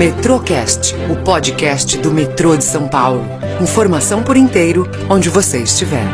[0.00, 3.22] Metrocast, o podcast do metrô de São Paulo.
[3.62, 6.06] Informação por inteiro, onde você estiver.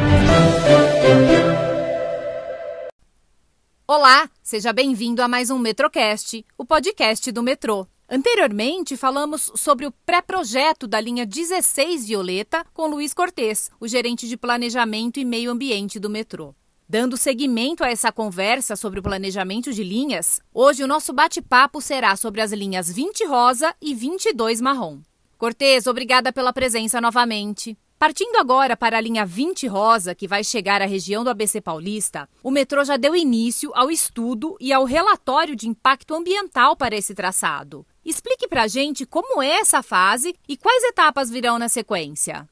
[3.86, 7.86] Olá, seja bem-vindo a mais um Metrocast, o podcast do metrô.
[8.11, 14.37] Anteriormente, falamos sobre o pré-projeto da linha 16 Violeta com Luiz Cortes, o gerente de
[14.37, 16.53] planejamento e meio ambiente do metrô.
[16.89, 22.14] Dando seguimento a essa conversa sobre o planejamento de linhas, hoje o nosso bate-papo será
[22.14, 25.00] sobre as linhas 20 rosa e 22 marrom.
[25.36, 27.77] Cortez, obrigada pela presença novamente.
[27.99, 32.29] Partindo agora para a linha 20 rosa, que vai chegar à região do ABC Paulista,
[32.41, 37.16] o metrô já deu início ao estudo e ao relatório de impacto ambiental para esse
[37.16, 37.85] traçado.
[38.05, 42.49] Explique para a gente como é essa fase e quais etapas virão na sequência.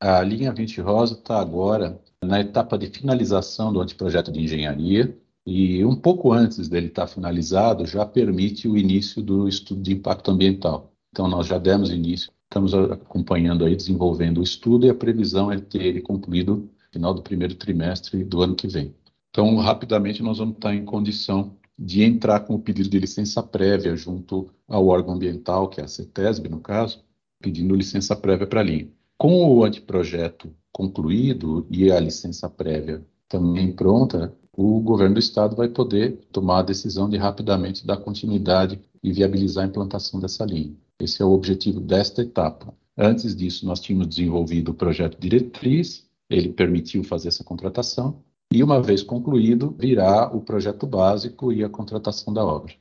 [0.00, 5.16] A linha 20 rosa está agora na etapa de finalização do anteprojeto de engenharia
[5.46, 10.30] e um pouco antes dele estar finalizado já permite o início do estudo de impacto
[10.30, 10.92] ambiental.
[11.10, 15.58] Então nós já demos início, estamos acompanhando aí, desenvolvendo o estudo e a previsão é
[15.58, 18.94] ter ele concluído no final do primeiro trimestre do ano que vem.
[19.30, 23.96] Então rapidamente nós vamos estar em condição de entrar com o pedido de licença prévia
[23.96, 27.02] junto ao órgão ambiental, que é a CETESB no caso,
[27.40, 28.90] pedindo licença prévia para a linha.
[29.16, 35.68] Com o anteprojeto concluído e a licença prévia também pronta, o governo do estado vai
[35.68, 40.74] poder tomar a decisão de rapidamente dar continuidade e viabilizar a implantação dessa linha.
[41.00, 42.74] Esse é o objetivo desta etapa.
[42.96, 48.82] Antes disso, nós tínhamos desenvolvido o projeto diretriz, ele permitiu fazer essa contratação, e uma
[48.82, 52.74] vez concluído, virá o projeto básico e a contratação da obra.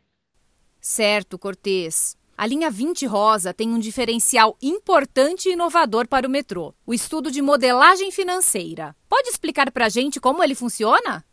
[0.82, 2.18] Certo, Cortês.
[2.40, 7.30] A linha 20 rosa tem um diferencial importante e inovador para o metrô: o estudo
[7.30, 8.96] de modelagem financeira.
[9.10, 11.26] Pode explicar para a gente como ele funciona?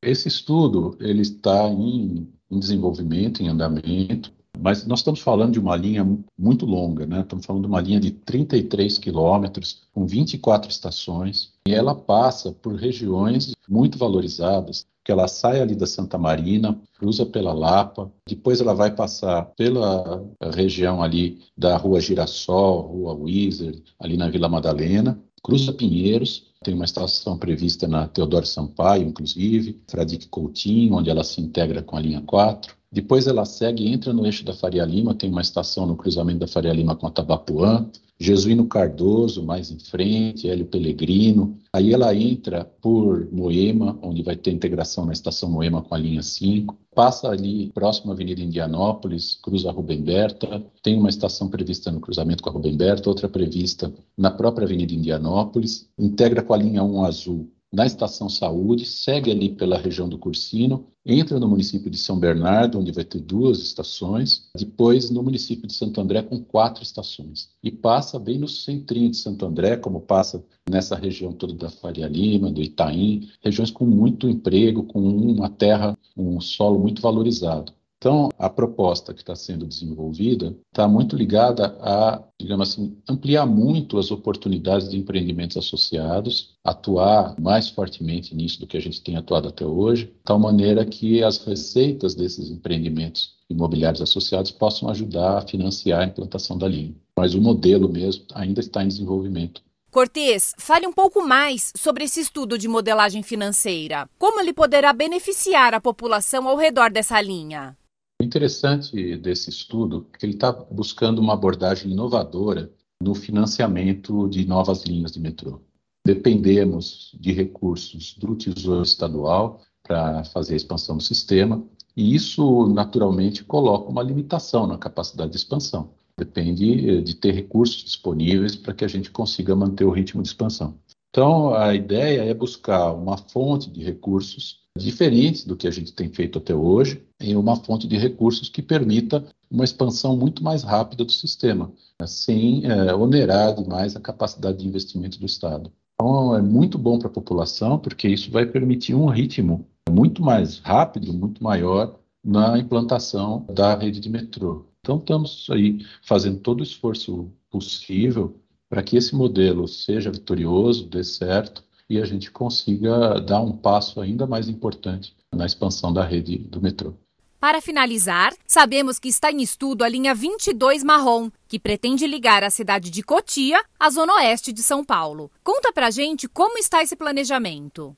[0.00, 5.74] Esse estudo ele está em, em desenvolvimento, em andamento, mas nós estamos falando de uma
[5.74, 6.06] linha
[6.38, 7.22] muito longa, né?
[7.22, 12.74] Estamos falando de uma linha de 33 quilômetros, com 24 estações, e ela passa por
[12.74, 18.74] regiões muito valorizadas, que ela sai ali da Santa Marina, cruza pela Lapa, depois ela
[18.74, 25.72] vai passar pela região ali da Rua Girassol, Rua Wizard, ali na Vila Madalena, cruza
[25.72, 31.82] Pinheiros, tem uma estação prevista na Teodoro Sampaio, inclusive, Fradique Coutinho, onde ela se integra
[31.82, 32.74] com a linha 4.
[32.90, 36.48] Depois ela segue entra no eixo da Faria Lima, tem uma estação no cruzamento da
[36.48, 37.88] Faria Lima com a Tabapuã.
[38.18, 41.58] Jesuíno Cardoso, mais em frente, Hélio Pellegrino.
[41.72, 46.22] Aí ela entra por Moema, onde vai ter integração na estação Moema com a linha
[46.22, 46.74] 5.
[46.94, 50.64] Passa ali próximo à Avenida Indianópolis, cruza a Rubem Berta.
[50.82, 54.94] Tem uma estação prevista no cruzamento com a Rubem Berta, outra prevista na própria Avenida
[54.94, 55.86] Indianópolis.
[55.98, 60.86] Integra com a linha 1 azul na Estação Saúde, segue ali pela região do Cursino,
[61.04, 65.72] entra no município de São Bernardo, onde vai ter duas estações, depois no município de
[65.72, 70.44] Santo André com quatro estações, e passa bem no centrinho de Santo André, como passa
[70.68, 75.96] nessa região toda da Faria Lima, do Itaim, regiões com muito emprego, com uma terra,
[76.16, 77.72] um solo muito valorizado.
[78.06, 83.98] Então, a proposta que está sendo desenvolvida está muito ligada a, digamos assim, ampliar muito
[83.98, 89.48] as oportunidades de empreendimentos associados, atuar mais fortemente nisso do que a gente tem atuado
[89.48, 95.42] até hoje, de tal maneira que as receitas desses empreendimentos imobiliários associados possam ajudar a
[95.42, 96.94] financiar a implantação da linha.
[97.18, 99.62] Mas o modelo mesmo ainda está em desenvolvimento.
[99.90, 104.08] Cortês, fale um pouco mais sobre esse estudo de modelagem financeira.
[104.16, 107.76] Como ele poderá beneficiar a população ao redor dessa linha?
[108.20, 112.72] O interessante desse estudo é que ele está buscando uma abordagem inovadora
[113.02, 115.60] no financiamento de novas linhas de metrô.
[116.06, 121.62] Dependemos de recursos do Tesouro Estadual para fazer a expansão do sistema,
[121.96, 125.90] e isso naturalmente coloca uma limitação na capacidade de expansão.
[126.18, 130.28] Depende eh, de ter recursos disponíveis para que a gente consiga manter o ritmo de
[130.28, 130.78] expansão.
[131.10, 136.08] Então, a ideia é buscar uma fonte de recursos diferentes do que a gente tem
[136.08, 141.04] feito até hoje, em uma fonte de recursos que permita uma expansão muito mais rápida
[141.04, 141.72] do sistema,
[142.06, 145.72] sem é, onerar demais a capacidade de investimento do Estado.
[145.94, 150.58] Então, é muito bom para a população, porque isso vai permitir um ritmo muito mais
[150.58, 154.66] rápido, muito maior na implantação da rede de metrô.
[154.80, 158.36] Então, estamos aí fazendo todo o esforço possível
[158.68, 164.00] para que esse modelo seja vitorioso, dê certo e a gente consiga dar um passo
[164.00, 166.94] ainda mais importante na expansão da rede do metrô.
[167.38, 172.50] Para finalizar, sabemos que está em estudo a linha 22 Marrom, que pretende ligar a
[172.50, 175.30] cidade de Cotia à zona oeste de São Paulo.
[175.44, 177.96] Conta pra gente como está esse planejamento.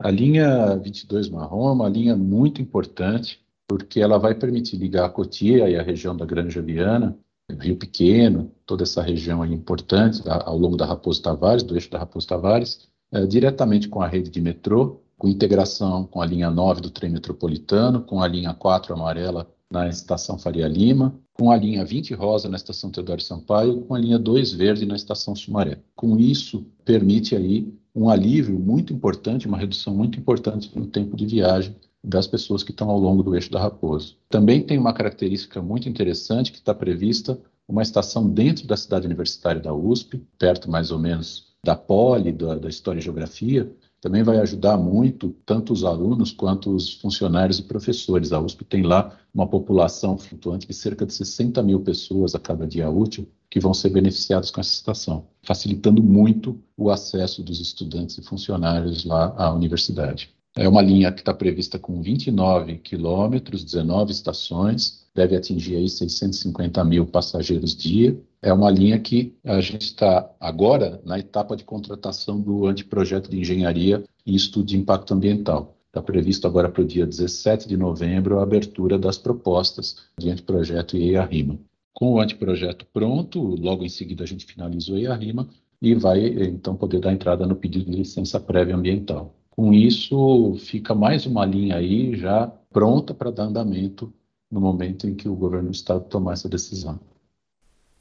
[0.00, 5.10] A linha 22 Marrom é uma linha muito importante, porque ela vai permitir ligar a
[5.10, 7.16] Cotia e a região da Granja Viana,
[7.60, 12.26] Rio Pequeno, toda essa região importante ao longo da Raposo Tavares, do eixo da Raposo
[12.26, 16.90] Tavares, é, diretamente com a rede de metrô, com integração com a linha 9 do
[16.90, 22.12] trem metropolitano, com a linha 4 amarela na estação Faria Lima, com a linha 20
[22.14, 25.78] rosa na estação Teodoro Sampaio, com a linha 2 verde na estação Sumaré.
[25.94, 31.26] Com isso, permite aí um alívio muito importante, uma redução muito importante no tempo de
[31.26, 34.16] viagem das pessoas que estão ao longo do eixo da Raposo.
[34.28, 37.38] Também tem uma característica muito interessante que está prevista
[37.68, 42.56] uma estação dentro da cidade universitária da USP, perto mais ou menos da Poli, da,
[42.56, 47.62] da História e Geografia, também vai ajudar muito tanto os alunos quanto os funcionários e
[47.62, 48.32] professores.
[48.32, 52.66] A USP tem lá uma população flutuante de cerca de 60 mil pessoas a cada
[52.66, 58.18] dia útil que vão ser beneficiados com essa estação, facilitando muito o acesso dos estudantes
[58.18, 60.30] e funcionários lá à universidade.
[60.56, 66.84] É uma linha que está prevista com 29 quilômetros, 19 estações, deve atingir aí 650
[66.84, 68.18] mil passageiros dia.
[68.44, 73.38] É uma linha que a gente está agora na etapa de contratação do anteprojeto de
[73.38, 75.76] engenharia e estudo de impacto ambiental.
[75.86, 80.96] Está previsto agora para o dia 17 de novembro a abertura das propostas de anteprojeto
[80.96, 81.56] e EIA-RIMA.
[81.94, 85.48] Com o anteprojeto pronto, logo em seguida a gente finaliza o EIA-RIMA
[85.80, 89.36] e vai então poder dar entrada no pedido de licença prévia ambiental.
[89.50, 94.12] Com isso, fica mais uma linha aí já pronta para dar andamento
[94.50, 96.98] no momento em que o governo do estado tomar essa decisão.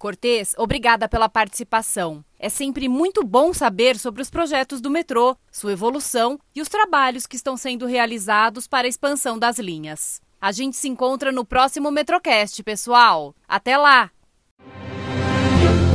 [0.01, 2.25] Cortês, obrigada pela participação.
[2.39, 7.27] É sempre muito bom saber sobre os projetos do metrô, sua evolução e os trabalhos
[7.27, 10.19] que estão sendo realizados para a expansão das linhas.
[10.41, 13.35] A gente se encontra no próximo Metrocast, pessoal.
[13.47, 14.09] Até lá!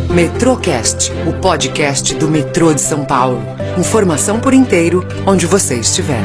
[0.09, 3.43] Metrocast, o podcast do metrô de São Paulo.
[3.77, 6.23] Informação por inteiro, onde você estiver.